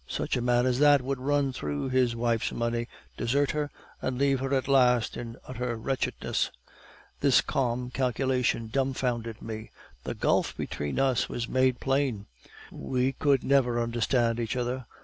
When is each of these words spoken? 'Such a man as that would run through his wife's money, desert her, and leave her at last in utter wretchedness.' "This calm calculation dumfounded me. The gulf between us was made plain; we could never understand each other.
'Such 0.07 0.35
a 0.35 0.41
man 0.41 0.65
as 0.65 0.79
that 0.79 1.03
would 1.03 1.19
run 1.19 1.53
through 1.53 1.87
his 1.89 2.15
wife's 2.15 2.51
money, 2.51 2.87
desert 3.17 3.51
her, 3.51 3.69
and 4.01 4.17
leave 4.17 4.39
her 4.39 4.51
at 4.51 4.67
last 4.67 5.15
in 5.15 5.37
utter 5.47 5.75
wretchedness.' 5.75 6.49
"This 7.19 7.39
calm 7.39 7.91
calculation 7.91 8.65
dumfounded 8.73 9.43
me. 9.43 9.69
The 10.03 10.15
gulf 10.15 10.57
between 10.57 10.99
us 10.99 11.29
was 11.29 11.47
made 11.47 11.79
plain; 11.79 12.25
we 12.71 13.11
could 13.11 13.43
never 13.43 13.79
understand 13.79 14.39
each 14.39 14.55
other. 14.55 14.87